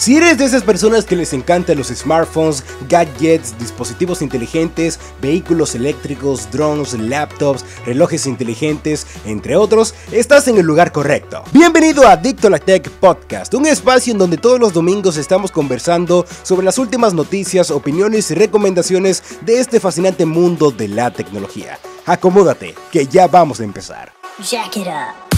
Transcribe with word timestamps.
Si 0.00 0.16
eres 0.16 0.38
de 0.38 0.46
esas 0.46 0.62
personas 0.62 1.04
que 1.04 1.14
les 1.14 1.34
encantan 1.34 1.76
los 1.76 1.88
smartphones, 1.88 2.64
gadgets, 2.88 3.58
dispositivos 3.58 4.22
inteligentes, 4.22 4.98
vehículos 5.20 5.74
eléctricos, 5.74 6.50
drones, 6.50 6.94
laptops, 6.94 7.66
relojes 7.84 8.26
inteligentes, 8.26 9.06
entre 9.26 9.56
otros, 9.56 9.94
estás 10.10 10.48
en 10.48 10.56
el 10.56 10.64
lugar 10.64 10.90
correcto. 10.90 11.44
Bienvenido 11.52 12.06
a 12.06 12.12
Adicto 12.12 12.46
a 12.46 12.50
la 12.50 12.58
Tech 12.58 12.88
Podcast, 12.88 13.52
un 13.52 13.66
espacio 13.66 14.14
en 14.14 14.18
donde 14.18 14.38
todos 14.38 14.58
los 14.58 14.72
domingos 14.72 15.18
estamos 15.18 15.50
conversando 15.50 16.24
sobre 16.44 16.64
las 16.64 16.78
últimas 16.78 17.12
noticias, 17.12 17.70
opiniones 17.70 18.30
y 18.30 18.34
recomendaciones 18.36 19.22
de 19.42 19.60
este 19.60 19.80
fascinante 19.80 20.24
mundo 20.24 20.70
de 20.70 20.88
la 20.88 21.10
tecnología. 21.10 21.78
Acomódate, 22.06 22.74
que 22.90 23.06
ya 23.06 23.26
vamos 23.26 23.60
a 23.60 23.64
empezar. 23.64 24.14
Jack 24.38 24.78
it 24.78 24.86
up. 24.86 25.30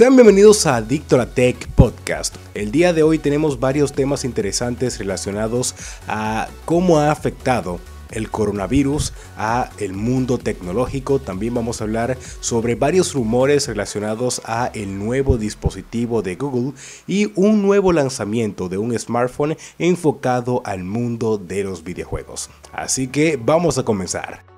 Sean 0.00 0.16
bienvenidos 0.16 0.66
a 0.66 0.76
Adicto 0.76 1.28
Tech 1.28 1.68
Podcast. 1.72 2.34
El 2.54 2.72
día 2.72 2.94
de 2.94 3.02
hoy 3.02 3.18
tenemos 3.18 3.60
varios 3.60 3.92
temas 3.92 4.24
interesantes 4.24 4.98
relacionados 4.98 5.74
a 6.08 6.48
cómo 6.64 6.98
ha 6.98 7.10
afectado 7.10 7.80
el 8.10 8.30
coronavirus 8.30 9.12
a 9.36 9.68
el 9.76 9.92
mundo 9.92 10.38
tecnológico. 10.38 11.18
También 11.18 11.52
vamos 11.52 11.82
a 11.82 11.84
hablar 11.84 12.16
sobre 12.40 12.76
varios 12.76 13.12
rumores 13.12 13.68
relacionados 13.68 14.40
a 14.46 14.70
el 14.72 14.98
nuevo 14.98 15.36
dispositivo 15.36 16.22
de 16.22 16.36
Google 16.36 16.72
y 17.06 17.30
un 17.34 17.60
nuevo 17.60 17.92
lanzamiento 17.92 18.70
de 18.70 18.78
un 18.78 18.98
smartphone 18.98 19.58
enfocado 19.78 20.62
al 20.64 20.82
mundo 20.82 21.36
de 21.36 21.62
los 21.62 21.84
videojuegos. 21.84 22.48
Así 22.72 23.08
que 23.08 23.38
vamos 23.38 23.76
a 23.76 23.82
comenzar. 23.82 24.49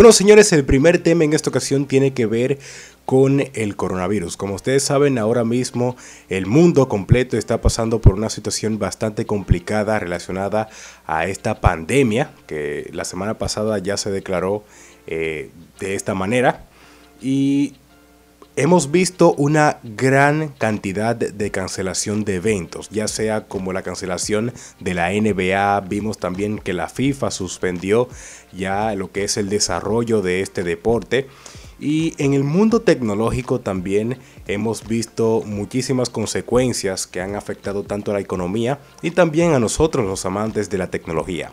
Bueno, 0.00 0.12
señores, 0.12 0.50
el 0.54 0.64
primer 0.64 1.02
tema 1.02 1.24
en 1.24 1.34
esta 1.34 1.50
ocasión 1.50 1.84
tiene 1.84 2.14
que 2.14 2.24
ver 2.24 2.58
con 3.04 3.42
el 3.52 3.76
coronavirus. 3.76 4.38
Como 4.38 4.54
ustedes 4.54 4.82
saben, 4.82 5.18
ahora 5.18 5.44
mismo 5.44 5.94
el 6.30 6.46
mundo 6.46 6.88
completo 6.88 7.36
está 7.36 7.60
pasando 7.60 8.00
por 8.00 8.14
una 8.14 8.30
situación 8.30 8.78
bastante 8.78 9.26
complicada 9.26 9.98
relacionada 9.98 10.70
a 11.06 11.26
esta 11.26 11.60
pandemia 11.60 12.32
que 12.46 12.88
la 12.94 13.04
semana 13.04 13.34
pasada 13.36 13.76
ya 13.76 13.98
se 13.98 14.10
declaró 14.10 14.64
eh, 15.06 15.50
de 15.80 15.94
esta 15.94 16.14
manera. 16.14 16.64
Y 17.20 17.74
Hemos 18.60 18.90
visto 18.90 19.32
una 19.38 19.78
gran 19.82 20.48
cantidad 20.48 21.16
de 21.16 21.50
cancelación 21.50 22.26
de 22.26 22.34
eventos, 22.34 22.90
ya 22.90 23.08
sea 23.08 23.48
como 23.48 23.72
la 23.72 23.80
cancelación 23.80 24.52
de 24.80 24.92
la 24.92 25.08
NBA, 25.12 25.80
vimos 25.88 26.18
también 26.18 26.58
que 26.58 26.74
la 26.74 26.90
FIFA 26.90 27.30
suspendió 27.30 28.06
ya 28.52 28.94
lo 28.96 29.10
que 29.12 29.24
es 29.24 29.38
el 29.38 29.48
desarrollo 29.48 30.20
de 30.20 30.42
este 30.42 30.62
deporte. 30.62 31.26
Y 31.78 32.12
en 32.22 32.34
el 32.34 32.44
mundo 32.44 32.82
tecnológico 32.82 33.60
también 33.60 34.18
hemos 34.46 34.86
visto 34.86 35.42
muchísimas 35.46 36.10
consecuencias 36.10 37.06
que 37.06 37.22
han 37.22 37.36
afectado 37.36 37.84
tanto 37.84 38.10
a 38.10 38.14
la 38.14 38.20
economía 38.20 38.78
y 39.00 39.12
también 39.12 39.54
a 39.54 39.58
nosotros 39.58 40.04
los 40.04 40.26
amantes 40.26 40.68
de 40.68 40.76
la 40.76 40.90
tecnología. 40.90 41.50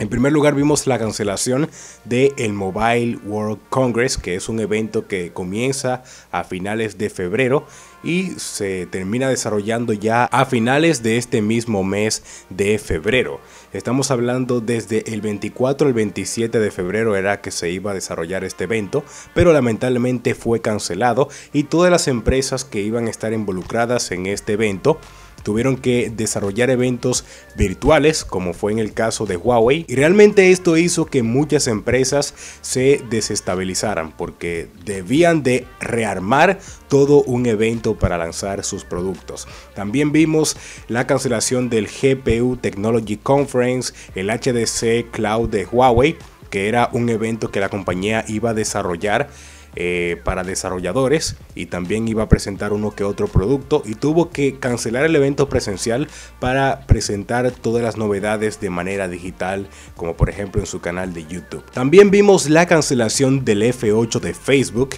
En 0.00 0.08
primer 0.08 0.32
lugar 0.32 0.56
vimos 0.56 0.88
la 0.88 0.98
cancelación 0.98 1.70
del 2.04 2.32
el 2.36 2.52
Mobile 2.52 3.16
World 3.24 3.60
Congress, 3.70 4.18
que 4.18 4.34
es 4.34 4.48
un 4.48 4.58
evento 4.58 5.06
que 5.06 5.32
comienza 5.32 6.02
a 6.32 6.42
finales 6.42 6.98
de 6.98 7.10
febrero 7.10 7.64
y 8.02 8.32
se 8.32 8.86
termina 8.86 9.28
desarrollando 9.28 9.92
ya 9.92 10.24
a 10.24 10.46
finales 10.46 11.04
de 11.04 11.16
este 11.16 11.42
mismo 11.42 11.84
mes 11.84 12.24
de 12.50 12.76
febrero. 12.80 13.40
Estamos 13.72 14.10
hablando 14.10 14.60
desde 14.60 15.14
el 15.14 15.20
24 15.20 15.86
al 15.86 15.94
27 15.94 16.58
de 16.58 16.70
febrero 16.72 17.14
era 17.14 17.40
que 17.40 17.52
se 17.52 17.70
iba 17.70 17.92
a 17.92 17.94
desarrollar 17.94 18.42
este 18.42 18.64
evento, 18.64 19.04
pero 19.32 19.52
lamentablemente 19.52 20.34
fue 20.34 20.60
cancelado 20.60 21.28
y 21.52 21.64
todas 21.64 21.92
las 21.92 22.08
empresas 22.08 22.64
que 22.64 22.82
iban 22.82 23.06
a 23.06 23.10
estar 23.10 23.32
involucradas 23.32 24.10
en 24.10 24.26
este 24.26 24.54
evento 24.54 24.98
tuvieron 25.44 25.76
que 25.76 26.10
desarrollar 26.10 26.70
eventos 26.70 27.24
virtuales, 27.56 28.24
como 28.24 28.54
fue 28.54 28.72
en 28.72 28.80
el 28.80 28.92
caso 28.92 29.26
de 29.26 29.36
Huawei, 29.36 29.84
y 29.86 29.94
realmente 29.94 30.50
esto 30.50 30.76
hizo 30.76 31.06
que 31.06 31.22
muchas 31.22 31.68
empresas 31.68 32.34
se 32.62 33.00
desestabilizaran 33.08 34.10
porque 34.10 34.68
debían 34.84 35.44
de 35.44 35.66
rearmar 35.78 36.58
todo 36.88 37.22
un 37.22 37.46
evento 37.46 37.96
para 37.96 38.18
lanzar 38.18 38.64
sus 38.64 38.84
productos. 38.84 39.46
También 39.74 40.10
vimos 40.10 40.56
la 40.88 41.06
cancelación 41.06 41.68
del 41.68 41.86
GPU 41.86 42.56
Technology 42.56 43.16
Conference, 43.16 43.92
el 44.14 44.28
HDC 44.30 45.10
Cloud 45.10 45.48
de 45.50 45.66
Huawei, 45.66 46.16
que 46.50 46.68
era 46.68 46.88
un 46.92 47.08
evento 47.08 47.50
que 47.50 47.60
la 47.60 47.68
compañía 47.68 48.24
iba 48.28 48.50
a 48.50 48.54
desarrollar 48.54 49.28
eh, 49.76 50.20
para 50.24 50.44
desarrolladores 50.44 51.36
y 51.54 51.66
también 51.66 52.06
iba 52.08 52.22
a 52.22 52.28
presentar 52.28 52.72
uno 52.72 52.92
que 52.92 53.04
otro 53.04 53.26
producto 53.26 53.82
y 53.84 53.94
tuvo 53.94 54.30
que 54.30 54.58
cancelar 54.58 55.04
el 55.04 55.16
evento 55.16 55.48
presencial 55.48 56.08
para 56.40 56.86
presentar 56.86 57.50
todas 57.50 57.82
las 57.82 57.96
novedades 57.96 58.60
de 58.60 58.70
manera 58.70 59.08
digital 59.08 59.68
como 59.96 60.16
por 60.16 60.30
ejemplo 60.30 60.60
en 60.60 60.66
su 60.66 60.80
canal 60.80 61.12
de 61.12 61.26
YouTube. 61.26 61.64
También 61.72 62.10
vimos 62.10 62.48
la 62.48 62.66
cancelación 62.66 63.44
del 63.44 63.62
F8 63.62 64.20
de 64.20 64.34
Facebook 64.34 64.90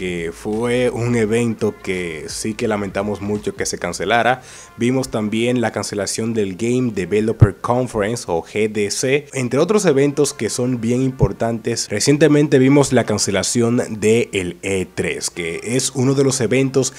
que 0.00 0.32
fue 0.32 0.88
un 0.88 1.14
evento 1.14 1.74
que 1.82 2.24
sí 2.28 2.54
que 2.54 2.66
lamentamos 2.66 3.20
mucho 3.20 3.54
que 3.54 3.66
se 3.66 3.76
cancelara. 3.76 4.40
Vimos 4.78 5.10
también 5.10 5.60
la 5.60 5.72
cancelación 5.72 6.32
del 6.32 6.56
Game 6.56 6.92
Developer 6.94 7.56
Conference 7.56 8.24
o 8.26 8.40
GDC, 8.40 9.28
entre 9.34 9.58
otros 9.58 9.84
eventos 9.84 10.32
que 10.32 10.48
son 10.48 10.80
bien 10.80 11.02
importantes. 11.02 11.86
Recientemente 11.90 12.58
vimos 12.58 12.94
la 12.94 13.04
cancelación 13.04 14.00
del 14.00 14.58
E3, 14.62 15.28
que 15.28 15.60
es 15.62 15.90
uno 15.90 16.14
de 16.14 16.24
los 16.24 16.40
eventos 16.40 16.94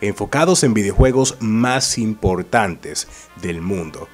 enfocados 0.00 0.62
en 0.62 0.72
videojuegos 0.72 1.38
más 1.40 1.98
importantes 1.98 3.08
del 3.42 3.60
mundo 3.60 4.06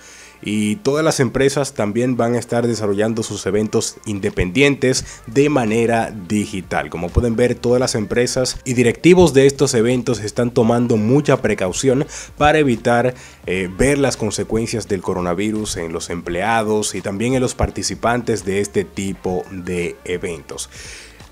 y 0.42 0.76
todas 0.76 1.04
las 1.04 1.20
empresas 1.20 1.74
también 1.74 2.16
van 2.16 2.34
a 2.34 2.38
estar 2.38 2.66
desarrollando 2.66 3.22
sus 3.22 3.46
eventos 3.46 3.96
independientes 4.04 5.04
de 5.26 5.48
manera 5.48 6.12
digital. 6.28 6.90
Como 6.90 7.08
pueden 7.08 7.36
ver, 7.36 7.54
todas 7.54 7.80
las 7.80 7.94
empresas 7.94 8.58
y 8.64 8.74
directivos 8.74 9.32
de 9.32 9.46
estos 9.46 9.74
eventos 9.74 10.20
están 10.20 10.50
tomando 10.50 10.96
mucha 10.96 11.36
precaución 11.38 12.06
para 12.36 12.58
evitar 12.58 13.14
eh, 13.46 13.70
ver 13.76 13.98
las 13.98 14.16
consecuencias 14.16 14.88
del 14.88 15.02
coronavirus 15.02 15.76
en 15.76 15.92
los 15.92 16.10
empleados 16.10 16.94
y 16.94 17.00
también 17.00 17.34
en 17.34 17.40
los 17.40 17.54
participantes 17.54 18.44
de 18.44 18.60
este 18.60 18.84
tipo 18.84 19.44
de 19.50 19.96
eventos. 20.04 20.68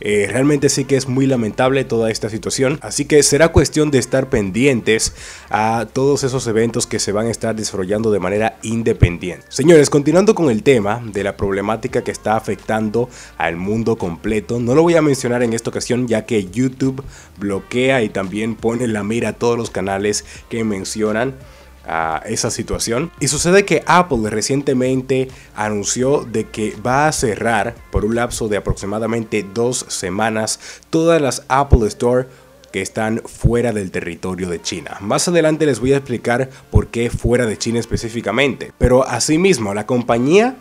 Eh, 0.00 0.28
realmente 0.30 0.68
sí 0.68 0.84
que 0.84 0.96
es 0.96 1.08
muy 1.08 1.26
lamentable 1.26 1.84
toda 1.84 2.10
esta 2.10 2.30
situación, 2.30 2.78
así 2.82 3.04
que 3.04 3.22
será 3.22 3.48
cuestión 3.48 3.90
de 3.90 3.98
estar 3.98 4.30
pendientes 4.30 5.14
a 5.50 5.86
todos 5.92 6.24
esos 6.24 6.46
eventos 6.46 6.86
que 6.86 6.98
se 6.98 7.12
van 7.12 7.26
a 7.26 7.30
estar 7.30 7.54
desarrollando 7.54 8.10
de 8.10 8.18
manera 8.18 8.58
independiente. 8.62 9.46
Señores, 9.48 9.90
continuando 9.90 10.34
con 10.34 10.50
el 10.50 10.62
tema 10.62 11.02
de 11.04 11.24
la 11.24 11.36
problemática 11.36 12.02
que 12.02 12.10
está 12.10 12.36
afectando 12.36 13.08
al 13.36 13.56
mundo 13.56 13.96
completo, 13.96 14.58
no 14.58 14.74
lo 14.74 14.82
voy 14.82 14.96
a 14.96 15.02
mencionar 15.02 15.42
en 15.42 15.52
esta 15.52 15.70
ocasión 15.70 16.08
ya 16.08 16.24
que 16.24 16.46
YouTube 16.46 17.04
bloquea 17.38 18.02
y 18.02 18.08
también 18.08 18.54
pone 18.54 18.86
la 18.88 19.04
mira 19.04 19.30
a 19.30 19.32
todos 19.34 19.58
los 19.58 19.70
canales 19.70 20.24
que 20.48 20.64
mencionan 20.64 21.34
a 21.86 22.22
esa 22.26 22.50
situación. 22.50 23.10
Y 23.20 23.28
sucede 23.28 23.64
que 23.64 23.82
Apple 23.86 24.30
recientemente 24.30 25.28
anunció 25.54 26.24
de 26.24 26.44
que 26.44 26.76
va 26.84 27.08
a 27.08 27.12
cerrar 27.12 27.74
por 27.90 28.04
un 28.04 28.14
lapso 28.14 28.48
de 28.48 28.56
aproximadamente 28.56 29.44
dos 29.54 29.86
semanas 29.88 30.60
todas 30.90 31.20
las 31.20 31.44
Apple 31.48 31.86
Store 31.88 32.26
que 32.72 32.82
están 32.82 33.22
fuera 33.24 33.72
del 33.72 33.90
territorio 33.90 34.48
de 34.48 34.62
China. 34.62 34.96
Más 35.00 35.26
adelante 35.26 35.66
les 35.66 35.80
voy 35.80 35.92
a 35.92 35.96
explicar 35.96 36.50
por 36.70 36.88
qué 36.88 37.10
fuera 37.10 37.46
de 37.46 37.58
China 37.58 37.80
específicamente. 37.80 38.72
Pero 38.78 39.06
asimismo, 39.06 39.74
la 39.74 39.86
compañía 39.86 40.56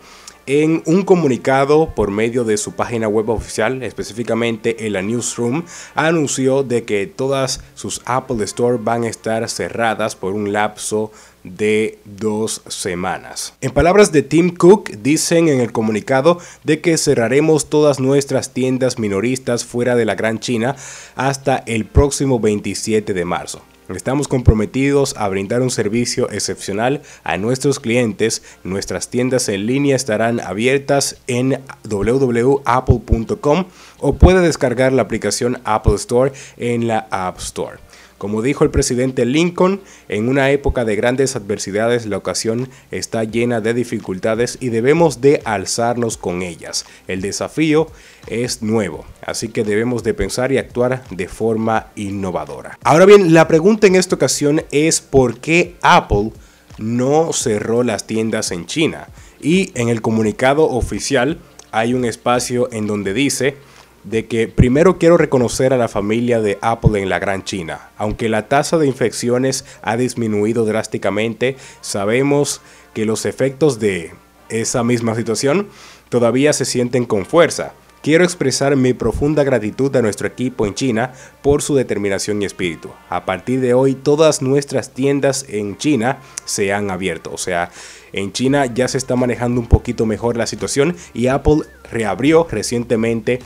en 0.46 0.82
un 0.86 1.02
comunicado 1.02 1.94
por 1.94 2.10
medio 2.10 2.44
de 2.44 2.56
su 2.56 2.72
página 2.72 3.08
web 3.08 3.30
oficial, 3.30 3.82
específicamente 3.82 4.86
en 4.86 4.94
la 4.94 5.02
Newsroom, 5.02 5.64
anunció 5.94 6.62
de 6.62 6.84
que 6.84 7.06
todas 7.06 7.60
sus 7.74 8.02
Apple 8.04 8.44
Store 8.44 8.78
van 8.80 9.04
a 9.04 9.08
estar 9.08 9.48
cerradas 9.48 10.16
por 10.16 10.32
un 10.32 10.52
lapso 10.52 11.12
de 11.44 11.98
dos 12.04 12.62
semanas. 12.68 13.54
En 13.60 13.70
palabras 13.70 14.12
de 14.12 14.22
Tim 14.22 14.54
Cook, 14.54 14.90
dicen 14.90 15.48
en 15.48 15.60
el 15.60 15.72
comunicado 15.72 16.38
de 16.64 16.80
que 16.80 16.98
cerraremos 16.98 17.70
todas 17.70 17.98
nuestras 17.98 18.52
tiendas 18.52 18.98
minoristas 18.98 19.64
fuera 19.64 19.96
de 19.96 20.04
la 20.04 20.14
Gran 20.14 20.38
China 20.38 20.76
hasta 21.16 21.56
el 21.66 21.86
próximo 21.86 22.40
27 22.40 23.14
de 23.14 23.24
marzo. 23.24 23.62
Estamos 23.96 24.28
comprometidos 24.28 25.16
a 25.16 25.28
brindar 25.28 25.62
un 25.62 25.70
servicio 25.70 26.30
excepcional 26.30 27.02
a 27.24 27.36
nuestros 27.36 27.80
clientes. 27.80 28.42
Nuestras 28.62 29.08
tiendas 29.08 29.48
en 29.48 29.66
línea 29.66 29.96
estarán 29.96 30.40
abiertas 30.40 31.16
en 31.26 31.60
www.apple.com 31.88 33.64
o 33.98 34.14
puede 34.14 34.40
descargar 34.40 34.92
la 34.92 35.02
aplicación 35.02 35.60
Apple 35.64 35.94
Store 35.94 36.32
en 36.56 36.86
la 36.86 37.08
App 37.10 37.38
Store. 37.38 37.78
Como 38.20 38.42
dijo 38.42 38.64
el 38.64 38.70
presidente 38.70 39.24
Lincoln, 39.24 39.80
en 40.10 40.28
una 40.28 40.50
época 40.50 40.84
de 40.84 40.94
grandes 40.94 41.36
adversidades 41.36 42.04
la 42.04 42.18
ocasión 42.18 42.68
está 42.90 43.24
llena 43.24 43.62
de 43.62 43.72
dificultades 43.72 44.58
y 44.60 44.68
debemos 44.68 45.22
de 45.22 45.40
alzarnos 45.46 46.18
con 46.18 46.42
ellas. 46.42 46.84
El 47.08 47.22
desafío 47.22 47.86
es 48.26 48.60
nuevo, 48.60 49.06
así 49.24 49.48
que 49.48 49.64
debemos 49.64 50.02
de 50.02 50.12
pensar 50.12 50.52
y 50.52 50.58
actuar 50.58 51.02
de 51.08 51.28
forma 51.28 51.86
innovadora. 51.96 52.78
Ahora 52.84 53.06
bien, 53.06 53.32
la 53.32 53.48
pregunta 53.48 53.86
en 53.86 53.96
esta 53.96 54.16
ocasión 54.16 54.64
es 54.70 55.00
por 55.00 55.40
qué 55.40 55.76
Apple 55.80 56.32
no 56.76 57.32
cerró 57.32 57.84
las 57.84 58.06
tiendas 58.06 58.50
en 58.50 58.66
China. 58.66 59.08
Y 59.40 59.72
en 59.74 59.88
el 59.88 60.02
comunicado 60.02 60.68
oficial 60.68 61.38
hay 61.72 61.94
un 61.94 62.04
espacio 62.04 62.68
en 62.70 62.86
donde 62.86 63.14
dice 63.14 63.56
de 64.04 64.26
que 64.26 64.48
primero 64.48 64.98
quiero 64.98 65.16
reconocer 65.16 65.72
a 65.72 65.76
la 65.76 65.88
familia 65.88 66.40
de 66.40 66.58
Apple 66.62 67.00
en 67.00 67.08
la 67.08 67.18
Gran 67.18 67.44
China. 67.44 67.90
Aunque 67.96 68.28
la 68.28 68.48
tasa 68.48 68.78
de 68.78 68.86
infecciones 68.86 69.64
ha 69.82 69.96
disminuido 69.96 70.64
drásticamente, 70.64 71.56
sabemos 71.80 72.60
que 72.94 73.04
los 73.04 73.26
efectos 73.26 73.78
de 73.78 74.12
esa 74.48 74.82
misma 74.82 75.14
situación 75.14 75.68
todavía 76.08 76.52
se 76.52 76.64
sienten 76.64 77.04
con 77.04 77.26
fuerza. 77.26 77.72
Quiero 78.02 78.24
expresar 78.24 78.76
mi 78.76 78.94
profunda 78.94 79.44
gratitud 79.44 79.94
a 79.94 80.00
nuestro 80.00 80.26
equipo 80.26 80.64
en 80.64 80.74
China 80.74 81.12
por 81.42 81.60
su 81.60 81.74
determinación 81.74 82.40
y 82.40 82.46
espíritu. 82.46 82.88
A 83.10 83.26
partir 83.26 83.60
de 83.60 83.74
hoy 83.74 83.94
todas 83.94 84.40
nuestras 84.40 84.94
tiendas 84.94 85.44
en 85.50 85.76
China 85.76 86.18
se 86.46 86.72
han 86.72 86.90
abierto. 86.90 87.30
O 87.30 87.36
sea, 87.36 87.70
en 88.14 88.32
China 88.32 88.64
ya 88.64 88.88
se 88.88 88.96
está 88.96 89.16
manejando 89.16 89.60
un 89.60 89.66
poquito 89.66 90.06
mejor 90.06 90.38
la 90.38 90.46
situación 90.46 90.96
y 91.12 91.26
Apple 91.26 91.64
reabrió 91.92 92.46
recientemente 92.50 93.40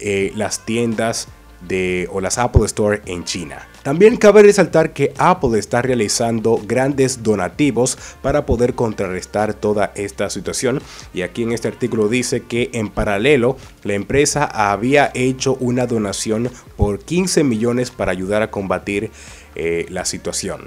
eh, 0.00 0.32
las 0.34 0.64
tiendas 0.64 1.28
de, 1.66 2.08
o 2.10 2.20
las 2.20 2.38
Apple 2.38 2.64
Store 2.66 3.02
en 3.06 3.24
China. 3.24 3.66
También 3.82 4.16
cabe 4.16 4.42
resaltar 4.42 4.92
que 4.92 5.14
Apple 5.16 5.58
está 5.58 5.80
realizando 5.80 6.60
grandes 6.66 7.22
donativos 7.22 7.96
para 8.20 8.44
poder 8.44 8.74
contrarrestar 8.74 9.54
toda 9.54 9.92
esta 9.94 10.28
situación 10.28 10.82
y 11.14 11.22
aquí 11.22 11.42
en 11.42 11.52
este 11.52 11.68
artículo 11.68 12.08
dice 12.08 12.42
que 12.42 12.70
en 12.74 12.88
paralelo 12.88 13.56
la 13.82 13.94
empresa 13.94 14.44
había 14.44 15.10
hecho 15.14 15.54
una 15.60 15.86
donación 15.86 16.50
por 16.76 16.98
15 16.98 17.42
millones 17.42 17.90
para 17.90 18.12
ayudar 18.12 18.42
a 18.42 18.50
combatir 18.50 19.10
eh, 19.54 19.86
la 19.88 20.04
situación. 20.04 20.62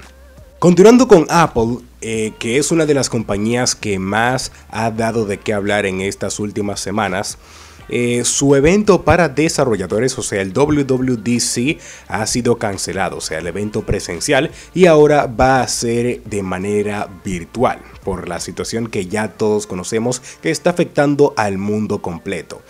Continuando 0.58 1.06
con 1.06 1.26
Apple, 1.28 1.78
eh, 2.00 2.32
que 2.38 2.56
es 2.56 2.72
una 2.72 2.86
de 2.86 2.94
las 2.94 3.10
compañías 3.10 3.74
que 3.74 3.98
más 3.98 4.50
ha 4.70 4.90
dado 4.90 5.26
de 5.26 5.38
qué 5.38 5.52
hablar 5.52 5.84
en 5.84 6.00
estas 6.00 6.40
últimas 6.40 6.80
semanas, 6.80 7.38
eh, 7.88 8.24
su 8.24 8.54
evento 8.54 9.02
para 9.02 9.28
desarrolladores, 9.28 10.18
o 10.18 10.22
sea, 10.22 10.42
el 10.42 10.52
WWDC, 10.52 11.78
ha 12.08 12.26
sido 12.26 12.58
cancelado, 12.58 13.18
o 13.18 13.20
sea, 13.20 13.38
el 13.38 13.46
evento 13.46 13.82
presencial, 13.82 14.50
y 14.74 14.86
ahora 14.86 15.26
va 15.26 15.60
a 15.60 15.68
ser 15.68 16.22
de 16.24 16.42
manera 16.42 17.08
virtual, 17.24 17.80
por 18.02 18.28
la 18.28 18.40
situación 18.40 18.88
que 18.88 19.06
ya 19.06 19.28
todos 19.28 19.66
conocemos 19.66 20.20
que 20.42 20.50
está 20.50 20.70
afectando 20.70 21.34
al 21.36 21.58
mundo 21.58 22.02
completo. 22.02 22.62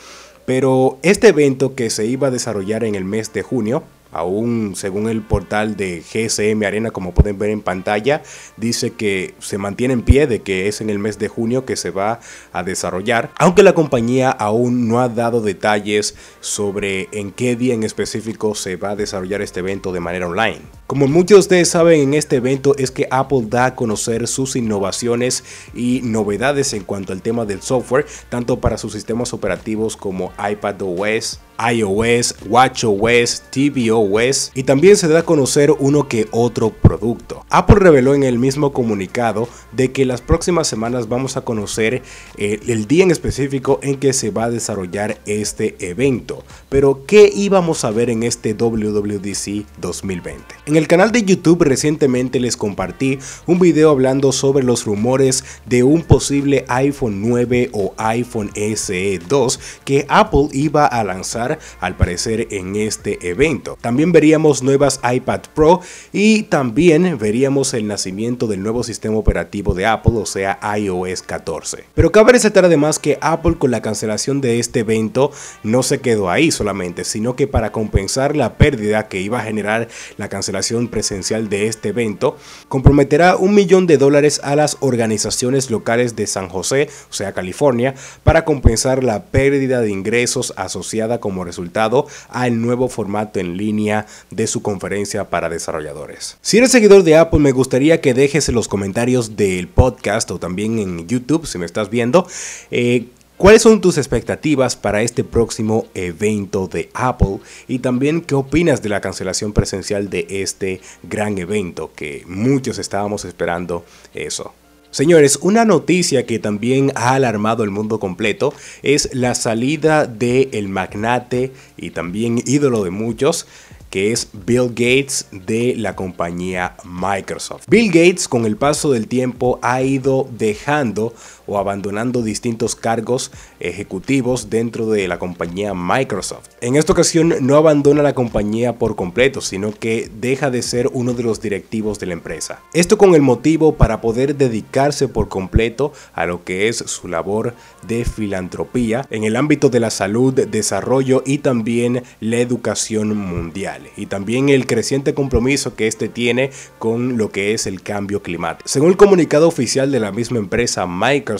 Pero 0.46 0.98
este 1.02 1.28
evento 1.28 1.74
que 1.74 1.88
se 1.90 2.06
iba 2.06 2.28
a 2.28 2.30
desarrollar 2.30 2.84
en 2.84 2.94
el 2.94 3.04
mes 3.04 3.32
de 3.32 3.42
junio, 3.42 3.82
Aún 4.14 4.74
según 4.76 5.08
el 5.08 5.20
portal 5.20 5.76
de 5.76 6.00
GSM 6.02 6.62
Arena, 6.64 6.90
como 6.90 7.12
pueden 7.12 7.38
ver 7.38 7.50
en 7.50 7.60
pantalla, 7.60 8.22
dice 8.56 8.92
que 8.92 9.34
se 9.40 9.58
mantiene 9.58 9.92
en 9.92 10.02
pie 10.02 10.26
de 10.26 10.40
que 10.40 10.68
es 10.68 10.80
en 10.80 10.88
el 10.88 10.98
mes 10.98 11.18
de 11.18 11.28
junio 11.28 11.66
que 11.66 11.76
se 11.76 11.90
va 11.90 12.20
a 12.52 12.62
desarrollar, 12.62 13.30
aunque 13.36 13.62
la 13.62 13.74
compañía 13.74 14.30
aún 14.30 14.88
no 14.88 15.00
ha 15.00 15.08
dado 15.08 15.40
detalles 15.40 16.14
sobre 16.40 17.08
en 17.12 17.32
qué 17.32 17.56
día 17.56 17.74
en 17.74 17.82
específico 17.82 18.54
se 18.54 18.76
va 18.76 18.90
a 18.90 18.96
desarrollar 18.96 19.42
este 19.42 19.60
evento 19.60 19.92
de 19.92 20.00
manera 20.00 20.26
online. 20.26 20.62
Como 20.86 21.06
muchos 21.08 21.36
de 21.36 21.40
ustedes 21.40 21.70
saben 21.70 22.00
en 22.00 22.14
este 22.14 22.36
evento 22.36 22.76
es 22.78 22.90
que 22.90 23.08
Apple 23.10 23.46
da 23.48 23.66
a 23.66 23.74
conocer 23.74 24.28
sus 24.28 24.54
innovaciones 24.54 25.42
y 25.74 26.00
novedades 26.04 26.72
en 26.72 26.84
cuanto 26.84 27.12
al 27.12 27.22
tema 27.22 27.44
del 27.44 27.62
software, 27.62 28.06
tanto 28.28 28.60
para 28.60 28.78
sus 28.78 28.92
sistemas 28.92 29.32
operativos 29.32 29.96
como 29.96 30.32
iPadOS, 30.38 31.40
iOS, 31.58 32.36
WatchOS, 32.48 33.42
tvOS 33.50 34.52
y 34.54 34.64
también 34.64 34.96
se 34.96 35.08
da 35.08 35.20
a 35.20 35.24
conocer 35.24 35.70
uno 35.78 36.08
que 36.08 36.26
otro 36.30 36.70
producto. 36.70 37.44
Apple 37.50 37.76
reveló 37.76 38.14
en 38.14 38.24
el 38.24 38.38
mismo 38.38 38.72
comunicado 38.72 39.48
de 39.72 39.92
que 39.92 40.04
las 40.04 40.20
próximas 40.20 40.66
semanas 40.66 41.08
vamos 41.08 41.36
a 41.36 41.42
conocer 41.42 42.02
eh, 42.36 42.60
el 42.66 42.86
día 42.86 43.04
en 43.04 43.10
específico 43.10 43.78
en 43.82 43.96
que 43.96 44.12
se 44.12 44.30
va 44.30 44.44
a 44.44 44.50
desarrollar 44.50 45.18
este 45.26 45.76
evento. 45.78 46.44
Pero 46.68 47.04
¿qué 47.06 47.30
íbamos 47.34 47.84
a 47.84 47.90
ver 47.90 48.10
en 48.10 48.22
este 48.22 48.54
WWDC 48.54 49.66
2020? 49.80 50.42
En 50.66 50.76
el 50.76 50.88
canal 50.88 51.12
de 51.12 51.22
YouTube 51.22 51.62
recientemente 51.62 52.40
les 52.40 52.56
compartí 52.56 53.18
un 53.46 53.58
video 53.58 53.90
hablando 53.90 54.32
sobre 54.32 54.64
los 54.64 54.84
rumores 54.84 55.44
de 55.66 55.82
un 55.82 56.02
posible 56.02 56.64
iPhone 56.68 57.20
9 57.20 57.70
o 57.72 57.94
iPhone 57.96 58.50
SE 58.54 59.18
2 59.28 59.60
que 59.84 60.06
Apple 60.08 60.48
iba 60.52 60.86
a 60.86 61.04
lanzar 61.04 61.43
al 61.80 61.96
parecer 61.96 62.48
en 62.50 62.76
este 62.76 63.28
evento. 63.28 63.78
También 63.80 64.12
veríamos 64.12 64.62
nuevas 64.62 65.00
iPad 65.08 65.40
Pro 65.54 65.80
y 66.12 66.44
también 66.44 67.18
veríamos 67.18 67.74
el 67.74 67.86
nacimiento 67.86 68.46
del 68.46 68.62
nuevo 68.62 68.82
sistema 68.82 69.16
operativo 69.16 69.74
de 69.74 69.86
Apple, 69.86 70.14
o 70.16 70.26
sea 70.26 70.58
iOS 70.76 71.22
14. 71.22 71.84
Pero 71.94 72.12
cabe 72.12 72.32
resaltar 72.32 72.64
además 72.64 72.98
que 72.98 73.18
Apple 73.20 73.56
con 73.58 73.70
la 73.70 73.82
cancelación 73.82 74.40
de 74.40 74.58
este 74.58 74.80
evento 74.80 75.30
no 75.62 75.82
se 75.82 76.00
quedó 76.00 76.30
ahí 76.30 76.50
solamente, 76.50 77.04
sino 77.04 77.36
que 77.36 77.46
para 77.46 77.72
compensar 77.72 78.36
la 78.36 78.54
pérdida 78.54 79.08
que 79.08 79.20
iba 79.20 79.40
a 79.40 79.44
generar 79.44 79.88
la 80.16 80.28
cancelación 80.28 80.88
presencial 80.88 81.48
de 81.48 81.66
este 81.66 81.90
evento, 81.90 82.36
comprometerá 82.68 83.36
un 83.36 83.54
millón 83.54 83.86
de 83.86 83.98
dólares 83.98 84.40
a 84.44 84.56
las 84.56 84.76
organizaciones 84.80 85.70
locales 85.70 86.16
de 86.16 86.26
San 86.26 86.48
José, 86.48 86.88
o 87.10 87.12
sea 87.12 87.32
California, 87.32 87.94
para 88.22 88.44
compensar 88.44 89.04
la 89.04 89.24
pérdida 89.24 89.80
de 89.80 89.90
ingresos 89.90 90.52
asociada 90.56 91.20
con 91.20 91.33
como 91.34 91.44
resultado 91.44 92.06
al 92.28 92.62
nuevo 92.62 92.88
formato 92.88 93.40
en 93.40 93.56
línea 93.56 94.06
de 94.30 94.46
su 94.46 94.62
conferencia 94.62 95.30
para 95.30 95.48
desarrolladores. 95.48 96.38
Si 96.42 96.58
eres 96.58 96.70
seguidor 96.70 97.02
de 97.02 97.16
Apple, 97.16 97.40
me 97.40 97.50
gustaría 97.50 98.00
que 98.00 98.14
dejes 98.14 98.48
en 98.48 98.54
los 98.54 98.68
comentarios 98.68 99.34
del 99.34 99.66
podcast 99.66 100.30
o 100.30 100.38
también 100.38 100.78
en 100.78 101.08
YouTube, 101.08 101.44
si 101.46 101.58
me 101.58 101.66
estás 101.66 101.90
viendo, 101.90 102.28
eh, 102.70 103.08
¿Cuáles 103.36 103.62
son 103.62 103.80
tus 103.80 103.98
expectativas 103.98 104.76
para 104.76 105.02
este 105.02 105.24
próximo 105.24 105.88
evento 105.94 106.68
de 106.68 106.88
Apple? 106.94 107.40
Y 107.66 107.80
también 107.80 108.20
qué 108.20 108.36
opinas 108.36 108.80
de 108.80 108.90
la 108.90 109.00
cancelación 109.00 109.52
presencial 109.52 110.08
de 110.08 110.24
este 110.30 110.80
gran 111.02 111.36
evento 111.38 111.90
que 111.96 112.22
muchos 112.28 112.78
estábamos 112.78 113.24
esperando 113.24 113.84
eso. 114.14 114.54
Señores, 114.94 115.40
una 115.42 115.64
noticia 115.64 116.24
que 116.24 116.38
también 116.38 116.92
ha 116.94 117.14
alarmado 117.14 117.64
el 117.64 117.72
mundo 117.72 117.98
completo 117.98 118.54
es 118.84 119.12
la 119.12 119.34
salida 119.34 120.06
del 120.06 120.50
el 120.52 120.68
magnate 120.68 121.50
y 121.76 121.90
también 121.90 122.40
ídolo 122.46 122.84
de 122.84 122.90
muchos, 122.90 123.48
que 123.90 124.12
es 124.12 124.28
Bill 124.32 124.68
Gates 124.68 125.26
de 125.32 125.74
la 125.76 125.96
compañía 125.96 126.76
Microsoft. 126.84 127.64
Bill 127.66 127.88
Gates 127.88 128.28
con 128.28 128.44
el 128.44 128.56
paso 128.56 128.92
del 128.92 129.08
tiempo 129.08 129.58
ha 129.62 129.82
ido 129.82 130.28
dejando 130.30 131.12
o 131.46 131.58
abandonando 131.58 132.22
distintos 132.22 132.74
cargos 132.74 133.30
ejecutivos 133.60 134.50
dentro 134.50 134.86
de 134.86 135.08
la 135.08 135.18
compañía 135.18 135.74
Microsoft. 135.74 136.48
En 136.60 136.76
esta 136.76 136.92
ocasión 136.92 137.34
no 137.40 137.56
abandona 137.56 138.02
la 138.02 138.14
compañía 138.14 138.78
por 138.78 138.96
completo, 138.96 139.40
sino 139.40 139.72
que 139.72 140.10
deja 140.20 140.50
de 140.50 140.62
ser 140.62 140.88
uno 140.92 141.12
de 141.12 141.22
los 141.22 141.40
directivos 141.40 141.98
de 141.98 142.06
la 142.06 142.12
empresa. 142.14 142.60
Esto 142.72 142.98
con 142.98 143.14
el 143.14 143.22
motivo 143.22 143.74
para 143.74 144.00
poder 144.00 144.36
dedicarse 144.36 145.08
por 145.08 145.28
completo 145.28 145.92
a 146.14 146.26
lo 146.26 146.44
que 146.44 146.68
es 146.68 146.78
su 146.78 147.08
labor 147.08 147.54
de 147.86 148.04
filantropía 148.04 149.06
en 149.10 149.24
el 149.24 149.36
ámbito 149.36 149.68
de 149.68 149.80
la 149.80 149.90
salud, 149.90 150.34
desarrollo 150.34 151.22
y 151.26 151.38
también 151.38 152.02
la 152.20 152.38
educación 152.38 153.16
mundial 153.16 153.82
y 153.96 154.06
también 154.06 154.48
el 154.48 154.66
creciente 154.66 155.14
compromiso 155.14 155.74
que 155.74 155.86
este 155.86 156.08
tiene 156.08 156.50
con 156.78 157.16
lo 157.16 157.30
que 157.30 157.54
es 157.54 157.66
el 157.66 157.82
cambio 157.82 158.22
climático. 158.22 158.68
Según 158.68 158.90
el 158.90 158.96
comunicado 158.96 159.48
oficial 159.48 159.90
de 159.90 160.00
la 160.00 160.12
misma 160.12 160.38
empresa 160.38 160.86
Microsoft, 160.86 161.33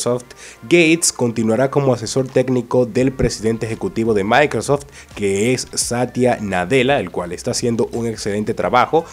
Gates 0.62 1.12
continuará 1.12 1.70
como 1.70 1.92
asesor 1.92 2.28
técnico 2.28 2.86
del 2.86 3.12
presidente 3.12 3.66
ejecutivo 3.66 4.14
de 4.14 4.24
Microsoft, 4.24 4.86
que 5.14 5.52
es 5.52 5.68
Satya 5.74 6.38
Nadella, 6.40 7.00
el 7.00 7.10
cual 7.10 7.32
está 7.32 7.52
haciendo 7.52 7.88
un 7.92 8.06
excelente 8.06 8.54
trabajo 8.54 9.04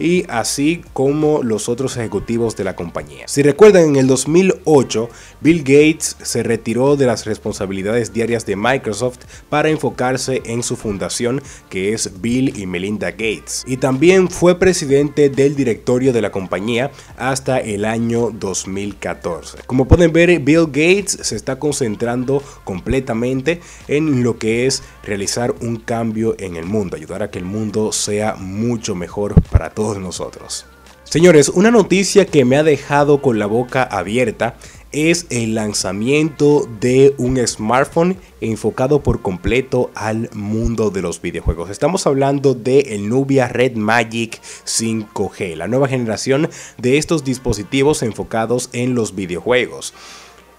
y 0.00 0.24
así 0.28 0.82
como 0.92 1.44
los 1.44 1.68
otros 1.68 1.96
ejecutivos 1.96 2.56
de 2.56 2.64
la 2.64 2.74
compañía. 2.74 3.28
Si 3.28 3.42
recuerdan, 3.42 3.90
en 3.90 3.96
el 3.96 4.06
2008, 4.08 5.08
Bill 5.40 5.60
Gates 5.60 6.16
se 6.22 6.42
retiró 6.42 6.96
de 6.96 7.06
las 7.06 7.26
responsabilidades 7.26 8.12
diarias 8.12 8.44
de 8.46 8.56
Microsoft 8.56 9.18
para 9.48 9.68
enfocarse 9.68 10.42
en 10.46 10.64
su 10.64 10.76
fundación, 10.76 11.42
que 11.68 11.92
es 11.92 12.20
Bill 12.20 12.58
y 12.58 12.66
Melinda 12.66 13.12
Gates 13.12 13.60
y 13.66 13.76
también 13.76 14.28
fue 14.28 14.58
presidente 14.58 15.28
del 15.28 15.54
directorio 15.54 16.12
de 16.12 16.22
la 16.22 16.30
compañía 16.30 16.90
hasta 17.16 17.58
el 17.58 17.84
año 17.84 18.30
2014. 18.30 19.58
Como 19.66 19.86
pueden 19.86 20.12
ver, 20.12 20.38
Bill 20.40 20.66
Gates 20.66 21.18
se 21.22 21.36
está 21.36 21.58
concentrando 21.58 22.42
completamente 22.64 23.60
en 23.88 24.22
lo 24.22 24.38
que 24.38 24.66
es 24.66 24.82
realizar 25.02 25.54
un 25.60 25.76
cambio 25.76 26.34
en 26.38 26.56
el 26.56 26.64
mundo, 26.64 26.96
ayudar 26.96 27.22
a 27.22 27.30
que 27.30 27.38
el 27.38 27.44
mundo 27.44 27.92
sea 27.92 28.36
mucho 28.36 28.94
mejor 28.94 29.40
para 29.50 29.70
todos 29.70 29.89
nosotros. 29.98 30.66
Señores, 31.04 31.48
una 31.48 31.72
noticia 31.72 32.24
que 32.24 32.44
me 32.44 32.56
ha 32.56 32.62
dejado 32.62 33.20
con 33.20 33.38
la 33.40 33.46
boca 33.46 33.82
abierta 33.82 34.54
es 34.92 35.26
el 35.30 35.54
lanzamiento 35.54 36.68
de 36.80 37.14
un 37.18 37.44
smartphone 37.46 38.16
enfocado 38.40 39.02
por 39.02 39.22
completo 39.22 39.90
al 39.94 40.30
mundo 40.32 40.90
de 40.90 41.02
los 41.02 41.20
videojuegos. 41.20 41.70
Estamos 41.70 42.06
hablando 42.06 42.54
de 42.54 42.80
el 42.94 43.08
Nubia 43.08 43.48
Red 43.48 43.76
Magic 43.76 44.40
5G, 44.64 45.56
la 45.56 45.68
nueva 45.68 45.88
generación 45.88 46.48
de 46.78 46.98
estos 46.98 47.24
dispositivos 47.24 48.02
enfocados 48.02 48.68
en 48.72 48.94
los 48.94 49.14
videojuegos. 49.14 49.94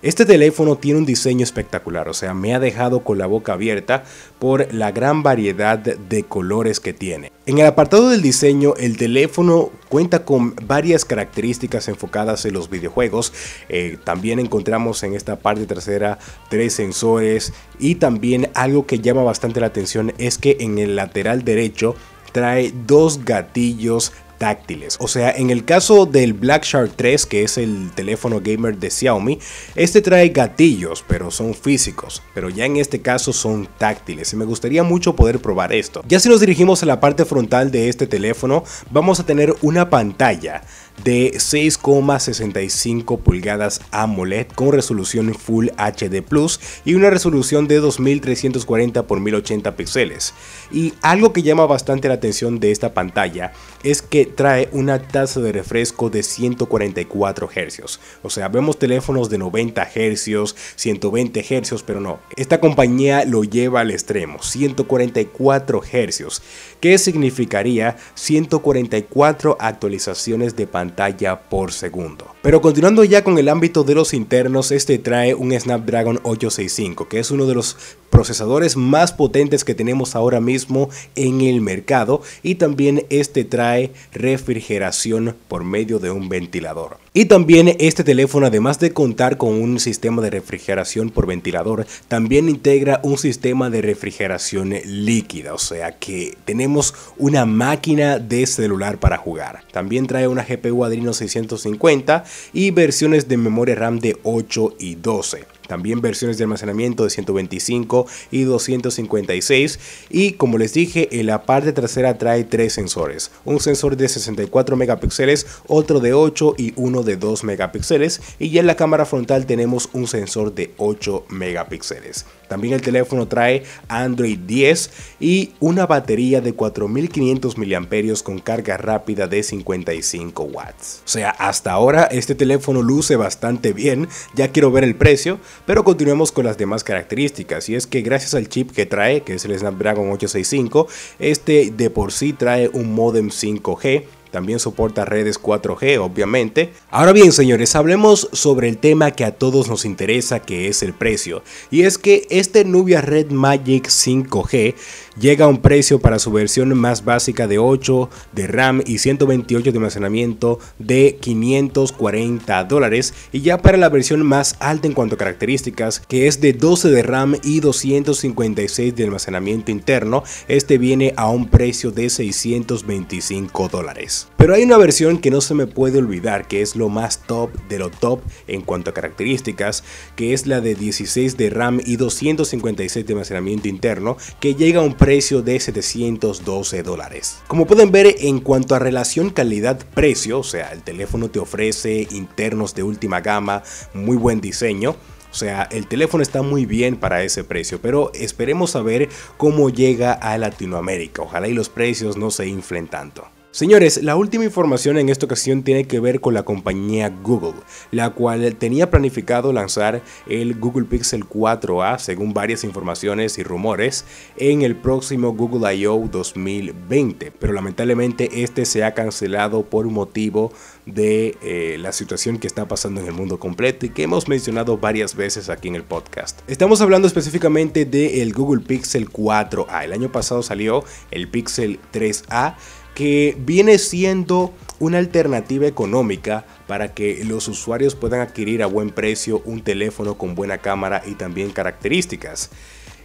Este 0.02 0.26
teléfono 0.26 0.78
tiene 0.78 0.98
un 0.98 1.06
diseño 1.06 1.44
espectacular, 1.44 2.10
o 2.10 2.16
sea, 2.16 2.34
me 2.34 2.56
ha 2.56 2.60
dejado 2.60 3.02
con 3.02 3.20
la 3.20 3.28
boca 3.28 3.54
abierta 3.54 4.04
por 4.40 4.74
la 4.74 4.92
gran 4.92 5.22
variedad 5.22 5.78
de 5.78 6.24
colores 6.24 6.80
que 6.80 6.92
tiene. 6.92 7.32
En 7.46 7.60
el 7.60 7.68
apartado 7.68 8.10
del 8.10 8.24
diseño, 8.24 8.74
el 8.78 8.98
teléfono 8.98 9.70
cuenta 9.90 10.26
con 10.26 10.56
varias 10.66 11.06
características 11.06 11.88
enfocadas 11.88 12.46
en 12.46 12.54
los 12.56 12.68
videojuegos. 12.68 13.32
Eh, 13.70 14.00
también 14.04 14.40
encontramos 14.40 15.04
en 15.04 15.14
esta 15.14 15.36
parte 15.36 15.68
trasera 15.68 16.18
tres 16.50 16.74
sensores 16.74 17.54
y 17.78 17.96
también 17.96 18.50
algo 18.56 18.88
que 18.88 19.02
llama 19.02 19.22
bastante 19.22 19.60
la 19.60 19.68
atención 19.68 20.14
es 20.18 20.40
que 20.40 20.58
en 20.62 20.80
el 20.80 20.96
lateral 20.96 21.44
derecho 21.44 21.96
trae 22.32 22.74
dos 22.88 23.24
gatillos 23.24 24.14
táctiles. 24.42 24.98
O 25.00 25.08
sea, 25.08 25.30
en 25.30 25.52
el 25.52 25.66
caso 25.66 26.08
del 26.08 26.34
Black 26.34 26.64
Shark 26.64 26.94
3, 26.96 27.28
que 27.28 27.44
es 27.44 27.60
el 27.60 27.92
teléfono 27.94 28.42
gamer 28.44 28.76
de 28.76 28.90
Xiaomi, 28.90 29.38
este 29.76 30.02
trae 30.02 30.30
gatillos, 30.30 31.06
pero 31.08 31.30
son 31.30 31.54
físicos. 31.54 32.24
Pero 32.34 32.50
ya 32.50 32.66
en 32.66 32.78
este 32.78 33.02
caso 33.02 33.34
son 33.34 33.70
táctiles 33.78 34.34
y 34.34 34.38
me 34.38 34.46
gustaría 34.46 34.82
mucho 34.82 35.16
poder 35.16 35.38
probar 35.38 35.74
esto. 35.74 36.04
Ya 36.08 36.20
si 36.20 36.28
nos 36.28 36.40
dirigimos 36.40 36.82
a 36.82 36.88
la 36.88 37.00
parte 37.00 37.24
frontal 37.24 37.70
de 37.70 37.88
este 37.88 38.08
teléfono, 38.08 38.64
vamos 38.90 39.20
a 39.20 39.28
tener 39.28 39.54
una 39.62 39.92
pantalla 39.92 40.64
de 41.04 41.34
6,65 41.34 43.20
pulgadas 43.20 43.82
AMOLED 43.92 44.48
con 44.48 44.72
resolución 44.72 45.34
Full 45.34 45.70
HD 45.78 46.22
Plus 46.22 46.60
y 46.86 46.96
una 46.96 47.10
resolución 47.10 47.68
de 47.68 47.78
2340 47.78 49.00
x 49.00 49.20
1080 49.20 49.76
píxeles. 49.76 50.34
Y 50.72 50.94
algo 51.02 51.34
que 51.34 51.44
llama 51.44 51.66
bastante 51.66 52.08
la 52.08 52.16
atención 52.16 52.60
de 52.60 52.72
esta 52.72 52.94
pantalla 52.94 53.54
es 53.84 54.02
que 54.02 54.26
trae 54.26 54.70
una 54.72 55.02
tasa 55.08 55.40
de 55.40 55.52
refresco 55.52 56.10
de 56.10 56.24
144 56.24 57.48
Hz. 57.48 58.00
O 58.24 58.30
sea, 58.30 58.48
vemos 58.48 58.78
teléfonos 58.78 59.30
de 59.30 59.38
90 59.38 59.84
Hz, 59.86 60.56
120 60.76 61.42
Hz, 61.44 61.84
pero 61.84 62.00
no. 62.00 62.20
Esta 62.36 62.60
compañía 62.60 63.26
lo 63.26 63.44
lleva 63.44 63.82
al 63.82 63.92
extremo, 63.92 64.42
144 64.42 65.82
Hz, 65.82 66.42
que 66.82 66.98
significaría 66.98 67.96
144 68.16 69.56
actualizaciones 69.60 70.56
de 70.56 70.68
pantalla 70.68 71.40
por 71.40 71.72
segundo. 71.72 72.36
Pero 72.42 72.60
continuando 72.60 73.04
ya 73.04 73.24
con 73.24 73.38
el 73.38 73.50
ámbito 73.50 73.84
de 73.84 73.94
los 73.94 74.16
internos, 74.16 74.72
este 74.72 74.98
trae 74.98 75.36
un 75.36 75.52
Snapdragon 75.52 76.20
865, 76.24 77.08
que 77.08 77.20
es 77.20 77.30
uno 77.30 77.46
de 77.46 77.54
los 77.54 77.78
procesadores 78.10 78.76
más 78.76 79.14
potentes 79.14 79.64
que 79.64 79.74
tenemos 79.74 80.16
ahora 80.16 80.42
mismo 80.42 80.90
en 81.16 81.42
el 81.42 81.62
mercado 81.62 82.22
y 82.44 82.56
también 82.56 83.06
este 83.10 83.44
trae 83.44 83.92
refrigeración 84.12 85.36
por 85.48 85.64
medio 85.64 85.98
de 85.98 86.12
un 86.12 86.30
ventilador. 86.30 86.98
Y 87.14 87.26
también 87.26 87.76
este 87.80 88.04
teléfono 88.04 88.48
además 88.48 88.80
de 88.80 88.92
contar 88.92 89.38
con 89.38 89.54
un 89.62 89.80
sistema 89.80 90.22
de 90.22 90.30
refrigeración 90.30 91.10
por 91.10 91.28
ventilador, 91.28 91.86
también 92.08 92.50
integra 92.50 93.00
un 93.04 93.18
sistema 93.18 93.70
de 93.70 93.82
refrigeración 93.82 94.74
líquida, 94.86 95.54
o 95.54 95.58
sea 95.58 95.98
que 95.98 96.38
tenemos 96.46 96.94
una 97.18 97.46
máquina 97.46 98.20
de 98.20 98.46
celular 98.46 98.98
para 98.98 99.18
jugar. 99.18 99.64
También 99.72 100.08
trae 100.08 100.28
una 100.28 100.44
GPU 100.44 100.86
Adreno 100.86 101.14
650 101.14 102.24
y 102.54 102.72
versiones 102.72 103.28
de 103.28 103.38
memoria 103.38 103.76
RAM 103.76 104.00
de 104.00 104.18
8 104.24 104.76
y 104.80 104.96
12 104.96 105.46
también 105.72 106.02
versiones 106.02 106.38
de 106.38 106.44
almacenamiento 106.44 107.06
de 107.06 107.10
125 107.10 108.06
y 108.30 108.44
256 108.44 109.80
y 110.10 110.34
como 110.34 110.58
les 110.58 110.74
dije 110.74 111.08
en 111.18 111.28
la 111.28 111.44
parte 111.44 111.72
trasera 111.72 112.18
trae 112.18 112.44
tres 112.44 112.74
sensores, 112.74 113.32
un 113.46 113.62
sensor 113.62 113.96
de 113.96 114.10
64 114.10 114.76
megapíxeles, 114.76 115.48
otro 115.68 116.02
de 116.02 116.14
8 116.14 116.56
y 116.58 116.74
uno 116.76 117.04
de 117.04 117.16
2 117.16 117.46
megapíxeles. 117.46 118.20
Y 118.38 118.50
ya 118.50 118.60
en 118.60 118.68
la 118.68 118.76
cámara 118.76 119.06
frontal 119.06 119.46
tenemos 119.46 119.90
un 119.94 120.08
sensor 120.08 120.54
de 120.54 120.74
8 120.76 121.28
megapíxeles. 121.30 122.26
También 122.52 122.74
el 122.74 122.82
teléfono 122.82 123.30
trae 123.30 123.64
Android 123.88 124.38
10 124.38 124.92
y 125.22 125.52
una 125.62 125.86
batería 125.86 126.42
de 126.42 126.52
4500 126.52 127.58
mAh 127.58 128.24
con 128.26 128.40
carga 128.40 128.76
rápida 128.76 129.26
de 129.28 129.42
55 129.42 130.44
watts. 130.44 131.02
O 131.06 131.08
sea, 131.08 131.30
hasta 131.30 131.72
ahora 131.72 132.10
este 132.12 132.36
teléfono 132.36 132.82
luce 132.82 133.16
bastante 133.16 133.72
bien, 133.72 134.10
ya 134.36 134.50
quiero 134.50 134.70
ver 134.70 134.84
el 134.84 134.98
precio, 134.98 135.40
pero 135.66 135.86
continuemos 135.86 136.34
con 136.34 136.44
las 136.44 136.58
demás 136.58 136.84
características 136.84 137.70
y 137.70 137.76
es 137.76 137.88
que 137.88 138.02
gracias 138.02 138.34
al 138.34 138.50
chip 138.50 138.72
que 138.72 138.86
trae, 138.86 139.22
que 139.22 139.36
es 139.36 139.46
el 139.46 139.58
Snapdragon 139.58 140.12
865, 140.12 140.90
este 141.20 141.72
de 141.72 141.90
por 141.90 142.12
sí 142.12 142.34
trae 142.34 142.68
un 142.68 142.94
modem 142.94 143.30
5G 143.30 144.04
también 144.32 144.60
soporta 144.60 145.06
redes 145.06 145.40
4G, 145.40 146.00
obviamente. 146.00 146.74
Ahora 146.90 147.12
bien, 147.12 147.32
señores, 147.32 147.76
hablemos 147.76 148.30
sobre 148.32 148.70
el 148.70 148.78
tema 148.78 149.12
que 149.12 149.26
a 149.26 149.36
todos 149.36 149.70
nos 149.70 149.86
interesa, 149.86 150.40
que 150.40 150.68
es 150.68 150.82
el 150.82 150.94
precio. 150.94 151.44
Y 151.70 151.84
es 151.84 151.98
que 151.98 152.26
este 152.30 152.66
Nubia 152.66 153.02
Red 153.02 153.32
Magic 153.32 153.88
5G 153.88 154.74
llega 155.20 155.46
a 155.46 155.48
un 155.48 155.62
precio 155.62 156.00
para 156.00 156.20
su 156.20 156.32
versión 156.32 156.78
más 156.78 157.04
básica 157.06 157.48
de 157.48 157.58
8 157.58 158.10
de 158.34 158.48
RAM 158.48 158.82
y 158.86 159.00
128 159.00 159.72
de 159.72 159.78
almacenamiento 159.78 160.60
de 160.80 161.18
540 161.20 162.64
dólares. 162.66 163.14
Y 163.32 163.42
ya 163.42 163.58
para 163.58 163.78
la 163.78 163.90
versión 163.90 164.26
más 164.26 164.56
alta 164.60 164.88
en 164.88 164.94
cuanto 164.94 165.16
a 165.16 165.18
características 165.18 166.00
que 166.00 166.28
es 166.28 166.42
de 166.42 166.54
12 166.54 166.90
de 166.90 167.04
RAM 167.04 167.36
y 167.44 167.60
256 167.60 168.96
de 168.96 169.04
almacenamiento 169.04 169.72
interno 169.72 170.24
este 170.48 170.78
viene 170.78 171.14
a 171.18 171.30
un 171.30 171.50
precio 171.50 171.92
de 171.92 172.10
625 172.10 173.70
dólares. 173.70 174.28
Pero 174.38 174.54
hay 174.54 174.64
una 174.64 174.78
versión 174.78 175.20
que 175.20 175.32
no 175.32 175.42
se 175.42 175.54
me 175.54 175.68
puede 175.68 176.00
olvidar 176.00 176.48
que 176.48 176.62
es 176.62 176.76
lo 176.76 176.90
más 176.90 177.24
top 177.28 177.52
de 177.70 177.80
lo 177.80 177.90
top 177.90 178.22
en 178.48 178.62
cuanto 178.62 178.90
a 178.90 178.94
características 178.94 179.84
que 180.16 180.34
es 180.34 180.48
la 180.48 180.62
de 180.62 180.76
16 180.76 181.38
de 181.38 181.50
RAM 181.50 181.80
y 181.86 181.96
256 181.98 183.06
de 183.06 183.14
almacenamiento 183.14 183.68
interno 183.68 184.18
que 184.40 184.56
llega 184.56 184.80
a 184.80 184.84
un 184.84 184.94
precio 185.02 185.42
de 185.42 185.60
712 185.60 186.84
dólares. 186.84 187.40
Como 187.48 187.66
pueden 187.66 187.92
ver 187.92 188.18
en 188.20 188.40
cuanto 188.40 188.76
a 188.76 188.80
relación 188.80 189.32
calidad-precio, 189.32 190.38
o 190.38 190.44
sea, 190.44 190.70
el 190.74 190.84
teléfono 190.84 191.28
te 191.32 191.40
ofrece 191.40 192.08
internos 192.12 192.76
de 192.76 192.84
última 192.84 193.20
gama, 193.20 193.64
muy 193.96 194.16
buen 194.16 194.42
diseño, 194.42 194.92
o 194.92 195.34
sea, 195.34 195.64
el 195.72 195.88
teléfono 195.88 196.22
está 196.22 196.44
muy 196.44 196.68
bien 196.68 196.98
para 196.98 197.24
ese 197.24 197.44
precio, 197.44 197.82
pero 197.82 198.12
esperemos 198.14 198.76
a 198.76 198.84
ver 198.84 199.10
cómo 199.38 199.72
llega 199.72 200.14
a 200.14 200.38
Latinoamérica. 200.38 201.24
Ojalá 201.24 201.48
y 201.48 201.56
los 201.56 201.70
precios 201.70 202.16
no 202.16 202.30
se 202.30 202.46
inflen 202.46 202.88
tanto. 202.88 203.28
Señores, 203.54 204.02
la 204.02 204.16
última 204.16 204.46
información 204.46 204.98
en 204.98 205.10
esta 205.10 205.26
ocasión 205.26 205.64
tiene 205.64 205.84
que 205.84 206.00
ver 206.00 206.22
con 206.22 206.34
la 206.34 206.44
compañía 206.44 207.10
Google, 207.10 207.60
la 207.92 208.12
cual 208.12 208.56
tenía 208.56 208.90
planificado 208.90 209.52
lanzar 209.52 210.02
el 210.26 210.58
Google 210.58 210.86
Pixel 210.86 211.28
4a, 211.28 212.00
según 212.00 212.34
varias 212.34 212.64
informaciones 212.64 213.38
y 213.38 213.44
rumores, 213.44 214.06
en 214.38 214.62
el 214.62 214.78
próximo 214.78 215.34
Google 215.34 215.76
I.O. 215.76 216.08
2020, 216.10 217.34
pero 217.38 217.52
lamentablemente 217.52 218.42
este 218.42 218.64
se 218.64 218.86
ha 218.86 218.94
cancelado 218.94 219.64
por 219.64 219.86
motivo 219.88 220.54
de 220.86 221.38
eh, 221.42 221.76
la 221.78 221.92
situación 221.92 222.38
que 222.38 222.48
está 222.48 222.70
pasando 222.70 223.02
en 223.02 223.08
el 223.08 223.14
mundo 223.14 223.38
completo 223.38 223.86
y 223.86 223.90
que 223.90 224.04
hemos 224.04 224.30
mencionado 224.30 224.78
varias 224.78 225.14
veces 225.14 225.50
aquí 225.50 225.68
en 225.68 225.76
el 225.76 225.84
podcast. 225.84 226.40
Estamos 226.48 226.80
hablando 226.80 227.06
específicamente 227.06 227.84
del 227.84 228.32
Google 228.32 228.64
Pixel 228.64 229.10
4a. 229.10 229.84
El 229.84 229.92
año 229.92 230.10
pasado 230.10 230.42
salió 230.42 230.86
el 231.12 231.28
Pixel 231.28 231.82
3a 231.92 232.56
que 232.96 233.38
viene 233.40 233.78
siendo 233.78 234.54
una 234.80 234.98
alternativa 234.98 235.68
económica 235.68 236.46
para 236.68 236.94
que 236.94 237.24
los 237.24 237.48
usuarios 237.48 237.96
puedan 237.96 238.20
adquirir 238.22 238.64
a 238.64 238.66
buen 238.66 238.90
precio 238.90 239.42
un 239.46 239.62
teléfono 239.62 240.18
con 240.18 240.36
buena 240.36 240.58
cámara 240.58 241.04
y 241.06 241.14
también 241.14 241.52
características. 241.52 242.50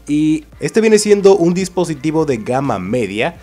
Y 0.08 0.44
este 0.60 0.80
viene 0.80 0.98
siendo 0.98 1.36
un 1.36 1.52
dispositivo 1.52 2.24
de 2.24 2.38
gama 2.38 2.78
media 2.78 3.36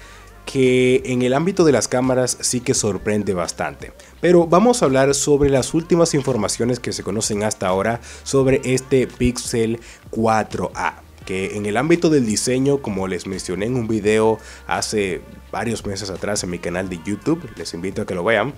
que 0.46 1.04
en 1.06 1.22
el 1.22 1.34
ámbito 1.34 1.64
de 1.64 1.72
las 1.72 1.88
cámaras 1.88 2.38
sí 2.42 2.60
que 2.60 2.74
sorprende 2.74 3.34
bastante. 3.34 3.94
Pero 4.20 4.48
vamos 4.48 4.82
a 4.82 4.86
hablar 4.86 5.14
sobre 5.14 5.50
las 5.50 5.74
últimas 5.74 6.14
informaciones 6.14 6.80
que 6.80 6.92
se 6.92 7.04
conocen 7.04 7.44
hasta 7.44 7.68
ahora 7.68 8.02
sobre 8.24 8.62
este 8.64 9.08
Pixel 9.08 9.80
4a 10.12 11.04
que 11.26 11.56
en 11.56 11.66
el 11.66 11.78
ámbito 11.78 12.10
del 12.10 12.26
diseño, 12.26 12.82
como 12.82 13.08
les 13.08 13.28
mencioné 13.28 13.68
en 13.68 13.76
un 13.76 13.88
video 13.88 14.40
hace 14.68 15.22
varios 15.54 15.86
meses 15.86 16.10
atrás 16.10 16.44
en 16.44 16.50
mi 16.50 16.58
canal 16.58 16.90
de 16.90 17.00
YouTube, 17.06 17.48
les 17.56 17.76
invito 17.76 18.02
a 18.02 18.06
que 18.08 18.16
lo 18.16 18.24
vean. 18.24 18.56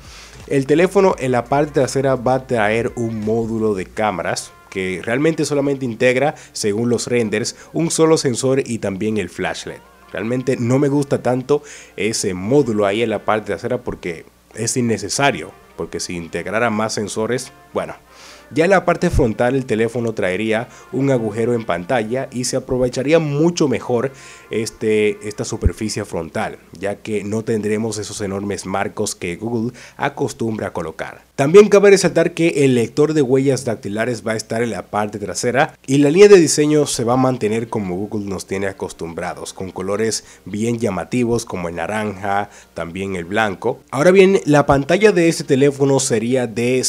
El 0.47 0.65
teléfono 0.65 1.13
en 1.19 1.33
la 1.33 1.43
parte 1.43 1.73
trasera 1.73 2.15
va 2.15 2.35
a 2.35 2.47
traer 2.47 2.93
un 2.95 3.19
módulo 3.19 3.75
de 3.75 3.85
cámaras 3.85 4.53
que 4.69 5.01
realmente 5.03 5.43
solamente 5.43 5.83
integra, 5.83 6.35
según 6.53 6.89
los 6.89 7.07
renders, 7.07 7.57
un 7.73 7.91
solo 7.91 8.17
sensor 8.17 8.63
y 8.65 8.79
también 8.79 9.17
el 9.17 9.29
flashlight. 9.29 9.81
Realmente 10.13 10.55
no 10.57 10.79
me 10.79 10.87
gusta 10.87 11.21
tanto 11.21 11.63
ese 11.97 12.33
módulo 12.33 12.85
ahí 12.85 13.03
en 13.03 13.09
la 13.09 13.25
parte 13.25 13.47
trasera 13.47 13.79
porque 13.79 14.25
es 14.53 14.77
innecesario, 14.77 15.51
porque 15.75 15.99
si 15.99 16.15
integrara 16.15 16.69
más 16.69 16.93
sensores, 16.93 17.51
bueno, 17.73 17.95
ya 18.51 18.65
en 18.65 18.71
la 18.71 18.85
parte 18.85 19.09
frontal 19.09 19.55
el 19.55 19.65
teléfono 19.65 20.13
traería 20.13 20.69
un 20.91 21.11
agujero 21.11 21.53
en 21.53 21.65
pantalla 21.65 22.29
y 22.31 22.45
se 22.45 22.57
aprovecharía 22.57 23.19
mucho 23.19 23.67
mejor 23.67 24.11
este, 24.51 25.27
esta 25.27 25.45
superficie 25.45 26.05
frontal, 26.05 26.57
ya 26.77 26.95
que 26.95 27.23
no 27.23 27.43
tendremos 27.43 27.97
esos 27.97 28.21
enormes 28.21 28.65
marcos 28.65 29.15
que 29.15 29.35
Google 29.35 29.73
acostumbra 29.97 30.67
a 30.67 30.73
colocar. 30.73 31.23
También 31.35 31.67
cabe 31.67 31.89
resaltar 31.89 32.33
que 32.33 32.63
el 32.63 32.75
lector 32.75 33.13
de 33.13 33.21
huellas 33.21 33.65
dactilares 33.65 34.25
va 34.25 34.33
a 34.33 34.37
estar 34.37 34.63
en 34.63 34.69
la 34.69 34.83
parte 34.83 35.19
trasera 35.19 35.77
y 35.85 35.97
la 35.97 36.09
línea 36.09 36.29
de 36.29 36.39
diseño 36.39 36.85
se 36.87 37.03
va 37.03 37.13
a 37.13 37.17
mantener 37.17 37.67
como 37.67 37.97
Google 37.97 38.29
nos 38.29 38.45
tiene 38.45 38.67
acostumbrados, 38.67 39.51
con 39.51 39.71
colores 39.71 40.23
bien 40.45 40.79
llamativos 40.79 41.43
como 41.43 41.67
el 41.67 41.75
naranja, 41.75 42.49
también 42.73 43.17
el 43.17 43.25
blanco. 43.25 43.81
Ahora 43.91 44.11
bien, 44.11 44.39
la 44.45 44.65
pantalla 44.65 45.11
de 45.11 45.27
este 45.27 45.43
teléfono 45.43 45.99
sería 45.99 46.47
de 46.47 46.85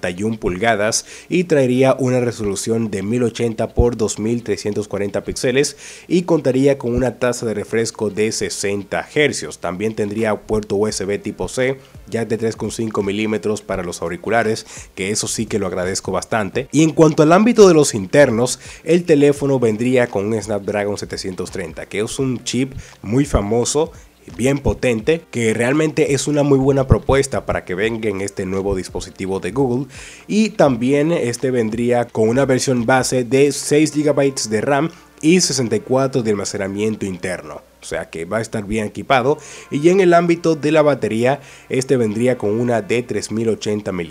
5,81 0.00 0.38
pulgadas 0.38 1.06
y 1.28 1.44
traería 1.44 1.96
una 1.98 2.20
resolución 2.20 2.90
de 2.90 3.02
1080 3.02 3.64
x 3.64 3.74
2340 3.96 5.24
píxeles 5.24 5.76
y 6.08 6.22
contaría 6.22 6.78
con 6.78 6.94
una 6.94 7.18
tasa 7.18 7.46
de 7.46 7.54
refresco 7.54 8.10
de 8.10 8.32
60 8.32 9.08
Hz. 9.14 9.58
También 9.58 9.94
tendría 9.94 10.34
puerto 10.34 10.76
USB 10.76 11.20
tipo 11.20 11.48
C, 11.48 11.78
ya 12.08 12.24
de 12.24 12.38
3,5 12.38 13.02
milímetros 13.04 13.62
para 13.62 13.82
los 13.82 14.02
auriculares, 14.02 14.66
que 14.94 15.10
eso 15.10 15.28
sí 15.28 15.46
que 15.46 15.58
lo 15.58 15.66
agradezco 15.66 16.12
bastante. 16.12 16.68
Y 16.72 16.82
en 16.82 16.90
cuanto 16.90 17.22
al 17.22 17.32
ámbito 17.32 17.68
de 17.68 17.74
los 17.74 17.94
internos, 17.94 18.58
el 18.84 19.04
teléfono 19.04 19.58
vendría 19.58 20.06
con 20.08 20.26
un 20.26 20.40
Snapdragon 20.40 20.98
730, 20.98 21.86
que 21.86 22.00
es 22.00 22.18
un 22.18 22.42
chip 22.44 22.74
muy 23.02 23.24
famoso 23.24 23.92
bien 24.36 24.58
potente, 24.58 25.22
que 25.30 25.54
realmente 25.54 26.14
es 26.14 26.26
una 26.26 26.42
muy 26.42 26.58
buena 26.58 26.86
propuesta 26.86 27.46
para 27.46 27.64
que 27.64 27.74
venga 27.74 28.08
en 28.08 28.20
este 28.20 28.46
nuevo 28.46 28.74
dispositivo 28.74 29.40
de 29.40 29.52
Google. 29.52 29.86
Y 30.26 30.50
también 30.50 31.12
este 31.12 31.50
vendría 31.50 32.06
con 32.06 32.28
una 32.28 32.44
versión 32.44 32.86
base 32.86 33.24
de 33.24 33.52
6 33.52 33.94
GB 33.94 34.34
de 34.48 34.60
RAM 34.60 34.90
y 35.20 35.40
64 35.40 36.22
de 36.22 36.30
almacenamiento 36.30 37.06
interno. 37.06 37.62
O 37.80 37.86
sea 37.86 38.08
que 38.08 38.24
va 38.24 38.38
a 38.38 38.40
estar 38.40 38.64
bien 38.64 38.86
equipado. 38.86 39.38
Y 39.70 39.88
en 39.90 40.00
el 40.00 40.14
ámbito 40.14 40.56
de 40.56 40.72
la 40.72 40.82
batería, 40.82 41.40
este 41.68 41.96
vendría 41.96 42.38
con 42.38 42.58
una 42.58 42.80
de 42.80 43.02
3080 43.02 43.92
mAh. 43.92 44.04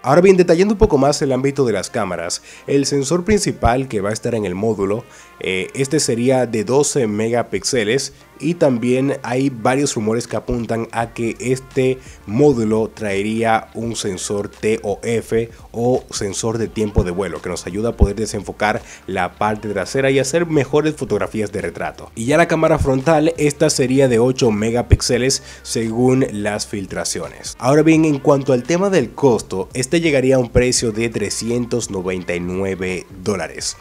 Ahora 0.00 0.20
bien, 0.20 0.36
detallando 0.36 0.74
un 0.74 0.78
poco 0.78 0.96
más 0.96 1.20
el 1.22 1.32
ámbito 1.32 1.64
de 1.64 1.72
las 1.72 1.90
cámaras, 1.90 2.40
el 2.68 2.86
sensor 2.86 3.24
principal 3.24 3.88
que 3.88 4.00
va 4.00 4.10
a 4.10 4.12
estar 4.12 4.36
en 4.36 4.44
el 4.44 4.54
módulo, 4.54 5.04
eh, 5.40 5.68
este 5.74 5.98
sería 5.98 6.46
de 6.46 6.62
12 6.62 7.08
megapíxeles 7.08 8.12
y 8.40 8.54
también 8.54 9.18
hay 9.22 9.50
varios 9.50 9.94
rumores 9.94 10.26
que 10.26 10.36
apuntan 10.36 10.88
a 10.92 11.12
que 11.12 11.36
este 11.40 11.98
módulo 12.26 12.90
traería 12.92 13.68
un 13.74 13.96
sensor 13.96 14.48
TOF 14.48 15.32
o 15.72 16.04
sensor 16.10 16.58
de 16.58 16.68
tiempo 16.68 17.04
de 17.04 17.10
vuelo 17.10 17.42
que 17.42 17.48
nos 17.48 17.66
ayuda 17.66 17.90
a 17.90 17.96
poder 17.96 18.16
desenfocar 18.16 18.82
la 19.06 19.36
parte 19.36 19.68
trasera 19.68 20.10
y 20.10 20.18
hacer 20.18 20.46
mejores 20.46 20.94
fotografías 20.96 21.52
de 21.52 21.62
retrato. 21.62 22.10
Y 22.14 22.26
ya 22.26 22.36
la 22.36 22.48
cámara 22.48 22.78
frontal, 22.78 23.32
esta 23.36 23.70
sería 23.70 24.08
de 24.08 24.18
8 24.18 24.50
megapíxeles 24.50 25.42
según 25.62 26.26
las 26.32 26.66
filtraciones. 26.66 27.56
Ahora 27.58 27.82
bien, 27.82 28.04
en 28.04 28.18
cuanto 28.18 28.52
al 28.52 28.62
tema 28.62 28.90
del 28.90 29.10
costo, 29.10 29.68
este 29.74 30.00
llegaría 30.00 30.36
a 30.36 30.38
un 30.38 30.50
precio 30.50 30.92
de 30.92 31.08
399 31.08 33.06
dólares. 33.22 33.76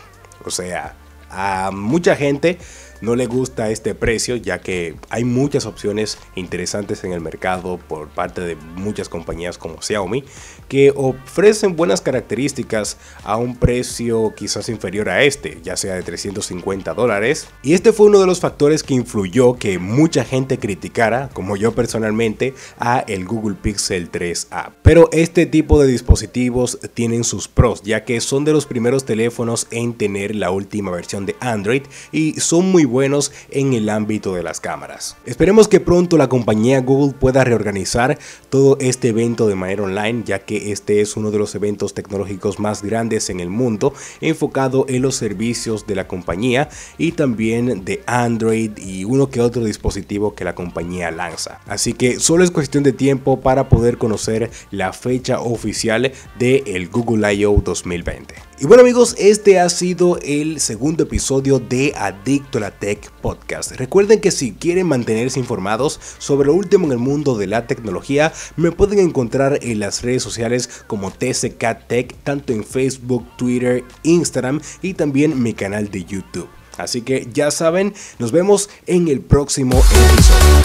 O 0.45 0.51
sea, 0.51 0.95
a 1.29 1.71
mucha 1.71 2.15
gente 2.15 2.57
no 3.01 3.15
le 3.15 3.25
gusta 3.25 3.69
este 3.69 3.95
precio 3.95 4.35
ya 4.35 4.59
que 4.59 4.95
hay 5.09 5.23
muchas 5.23 5.65
opciones 5.65 6.17
interesantes 6.35 7.03
en 7.03 7.13
el 7.13 7.21
mercado 7.21 7.77
por 7.77 8.09
parte 8.09 8.41
de 8.41 8.55
muchas 8.55 9.09
compañías 9.09 9.57
como 9.57 9.81
Xiaomi 9.81 10.23
que 10.67 10.91
ofrecen 10.95 11.75
buenas 11.75 12.01
características 12.01 12.97
a 13.23 13.37
un 13.37 13.55
precio 13.55 14.33
quizás 14.35 14.69
inferior 14.69 15.09
a 15.09 15.23
este, 15.23 15.59
ya 15.63 15.77
sea 15.77 15.95
de 15.95 16.03
350 16.03 16.93
dólares. 16.93 17.47
Y 17.63 17.73
este 17.73 17.93
fue 17.93 18.07
uno 18.07 18.19
de 18.19 18.27
los 18.27 18.39
factores 18.39 18.83
que 18.83 18.93
influyó 18.93 19.55
que 19.55 19.79
mucha 19.79 20.23
gente 20.23 20.59
criticara, 20.59 21.29
como 21.33 21.55
yo 21.55 21.73
personalmente, 21.73 22.53
a 22.79 22.99
el 22.99 23.25
Google 23.25 23.55
Pixel 23.55 24.11
3a. 24.11 24.71
Pero 24.81 25.09
este 25.11 25.45
tipo 25.45 25.81
de 25.81 25.87
dispositivos 25.87 26.79
tienen 26.93 27.23
sus 27.23 27.47
pros, 27.47 27.81
ya 27.83 28.03
que 28.03 28.21
son 28.21 28.45
de 28.45 28.53
los 28.53 28.65
primeros 28.65 29.05
teléfonos 29.05 29.67
en 29.71 29.93
tener 29.93 30.35
la 30.35 30.51
última 30.51 30.91
versión 30.91 31.25
de 31.25 31.35
Android 31.39 31.83
y 32.11 32.33
son 32.39 32.71
muy 32.71 32.85
buenos 32.85 33.31
en 33.49 33.73
el 33.73 33.89
ámbito 33.89 34.33
de 34.33 34.43
las 34.43 34.59
cámaras. 34.59 35.17
Esperemos 35.25 35.67
que 35.67 35.79
pronto 35.79 36.17
la 36.17 36.29
compañía 36.29 36.81
Google 36.81 37.13
pueda 37.13 37.43
reorganizar 37.43 38.17
todo 38.49 38.77
este 38.79 39.09
evento 39.09 39.47
de 39.47 39.55
manera 39.55 39.83
online, 39.83 40.23
ya 40.25 40.39
que 40.39 40.56
este 40.65 41.01
es 41.01 41.17
uno 41.17 41.31
de 41.31 41.37
los 41.37 41.55
eventos 41.55 41.93
tecnológicos 41.93 42.59
más 42.59 42.83
grandes 42.83 43.29
en 43.29 43.39
el 43.39 43.49
mundo, 43.49 43.93
enfocado 44.21 44.85
en 44.87 45.01
los 45.01 45.15
servicios 45.15 45.87
de 45.87 45.95
la 45.95 46.07
compañía 46.07 46.69
y 46.97 47.13
también 47.13 47.85
de 47.85 48.03
Android 48.05 48.71
y 48.77 49.03
uno 49.03 49.29
que 49.29 49.41
otro 49.41 49.63
dispositivo 49.63 50.35
que 50.35 50.43
la 50.43 50.55
compañía 50.55 51.11
lanza. 51.11 51.59
Así 51.67 51.93
que 51.93 52.19
solo 52.19 52.43
es 52.43 52.51
cuestión 52.51 52.83
de 52.83 52.93
tiempo 52.93 53.41
para 53.41 53.69
poder 53.69 53.97
conocer 53.97 54.51
la 54.71 54.93
fecha 54.93 55.39
oficial 55.39 56.11
de 56.37 56.63
el 56.67 56.89
Google 56.89 57.33
I.O. 57.33 57.61
2020. 57.63 58.46
Y 58.59 58.65
bueno 58.65 58.81
amigos, 58.81 59.13
este 59.19 59.59
ha 59.59 59.69
sido 59.69 60.17
el 60.23 60.59
segundo 60.59 61.03
episodio 61.03 61.59
de 61.59 61.93
Adicto 61.95 62.57
a 62.57 62.61
la 62.61 62.71
Tech 62.71 63.11
Podcast. 63.21 63.73
Recuerden 63.73 64.19
que 64.19 64.31
si 64.31 64.53
quieren 64.53 64.87
mantenerse 64.87 65.39
informados 65.39 65.99
sobre 66.17 66.47
lo 66.47 66.55
último 66.55 66.87
en 66.87 66.93
el 66.93 66.97
mundo 66.97 67.37
de 67.37 67.45
la 67.45 67.67
tecnología, 67.67 68.33
me 68.55 68.71
pueden 68.71 68.97
encontrar 68.97 69.59
en 69.61 69.79
las 69.79 70.01
redes 70.01 70.23
sociales 70.23 70.71
como 70.87 71.11
TCK 71.11 71.85
Tech, 71.87 72.15
tanto 72.23 72.51
en 72.51 72.63
Facebook, 72.63 73.27
Twitter, 73.37 73.83
Instagram 74.01 74.59
y 74.81 74.95
también 74.95 75.43
mi 75.43 75.53
canal 75.53 75.91
de 75.91 76.05
YouTube. 76.05 76.49
Así 76.79 77.03
que 77.03 77.27
ya 77.31 77.51
saben, 77.51 77.93
nos 78.17 78.31
vemos 78.31 78.71
en 78.87 79.07
el 79.07 79.21
próximo 79.21 79.77
episodio. 79.77 80.57